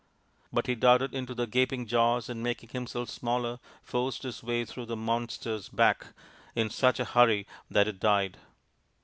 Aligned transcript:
But 0.51 0.65
he 0.65 0.73
darted 0.73 1.13
into 1.13 1.35
the 1.35 1.45
gaping 1.45 1.85
jaws 1.85 2.27
and 2.27 2.41
making 2.41 2.69
himself 2.69 3.07
smaller 3.07 3.59
forced 3.83 4.23
his 4.23 4.41
way 4.41 4.65
through 4.65 4.87
the 4.87 4.95
monster's 4.97 5.69
back 5.69 6.07
in 6.55 6.71
such 6.71 6.99
a 6.99 7.05
hurry 7.05 7.45
that 7.69 7.87
it 7.87 7.99
died. 7.99 8.37